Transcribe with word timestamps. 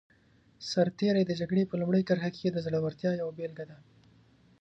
سرتېری 0.69 1.23
د 1.25 1.31
جګړې 1.39 1.63
په 1.67 1.75
لومړي 1.81 2.01
کرښه 2.07 2.29
کې 2.37 2.47
د 2.51 2.57
زړورتیا 2.65 3.11
یوه 3.21 3.33
بېلګه 3.37 3.65
دی. 3.69 3.79